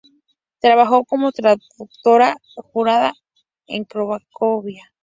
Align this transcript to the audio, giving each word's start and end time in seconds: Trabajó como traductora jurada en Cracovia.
Trabajó 0.59 1.05
como 1.05 1.31
traductora 1.31 2.35
jurada 2.71 3.13
en 3.67 3.83
Cracovia. 3.83 4.91